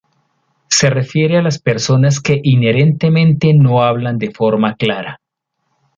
[0.67, 5.21] Se refiere a las personas que inherentemente no hablan de forma clara.